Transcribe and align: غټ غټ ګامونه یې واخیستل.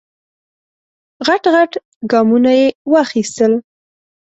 غټ 1.27 1.43
غټ 1.55 1.71
ګامونه 2.11 2.51
یې 2.59 2.67
واخیستل. 2.91 3.53